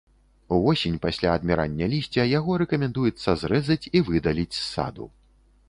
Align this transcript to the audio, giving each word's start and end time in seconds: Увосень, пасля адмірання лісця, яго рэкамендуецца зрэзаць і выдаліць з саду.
Увосень, 0.55 0.95
пасля 1.03 1.33
адмірання 1.39 1.89
лісця, 1.91 2.25
яго 2.37 2.57
рэкамендуецца 2.63 3.37
зрэзаць 3.45 3.81
і 3.87 3.99
выдаліць 4.11 4.55
з 4.59 4.63
саду. 4.73 5.05